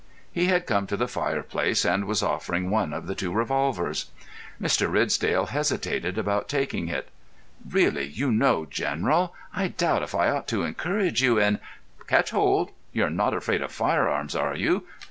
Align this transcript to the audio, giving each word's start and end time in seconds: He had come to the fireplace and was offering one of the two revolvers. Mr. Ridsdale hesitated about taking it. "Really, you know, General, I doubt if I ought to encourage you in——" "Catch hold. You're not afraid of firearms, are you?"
He 0.31 0.47
had 0.47 0.65
come 0.65 0.87
to 0.87 0.97
the 0.97 1.07
fireplace 1.07 1.85
and 1.85 2.05
was 2.05 2.23
offering 2.23 2.71
one 2.71 2.91
of 2.91 3.05
the 3.05 3.13
two 3.13 3.31
revolvers. 3.31 4.09
Mr. 4.59 4.91
Ridsdale 4.91 5.45
hesitated 5.45 6.17
about 6.17 6.49
taking 6.49 6.87
it. 6.87 7.09
"Really, 7.69 8.07
you 8.07 8.31
know, 8.31 8.65
General, 8.65 9.35
I 9.53 9.67
doubt 9.67 10.01
if 10.01 10.15
I 10.15 10.31
ought 10.31 10.47
to 10.47 10.63
encourage 10.63 11.21
you 11.21 11.39
in——" 11.39 11.59
"Catch 12.07 12.31
hold. 12.31 12.71
You're 12.91 13.11
not 13.11 13.35
afraid 13.35 13.61
of 13.61 13.71
firearms, 13.71 14.35
are 14.35 14.55
you?" 14.55 14.87